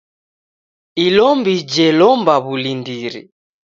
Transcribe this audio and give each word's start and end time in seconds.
Ilombi 1.05 1.53
jelomba 1.73 2.35
w'ulindiri. 2.45 3.21